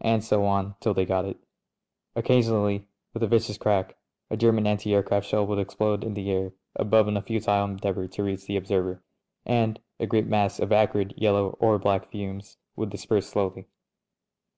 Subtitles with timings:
[0.00, 1.36] And so on till they got it.
[2.14, 3.98] Occasionally, with a vicious crack,
[4.30, 8.08] a German anti aircraft shell would explode in the air above in a futile endeavour
[8.08, 9.02] to reach the ob server,
[9.44, 13.66] and a great mass of acrid yellow or black fumes would disperse slowly.